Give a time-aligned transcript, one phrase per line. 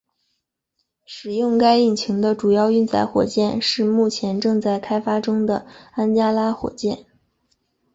[1.05, 7.05] 使用该引擎的主要运载火箭是目前正在开发中的安加拉火箭。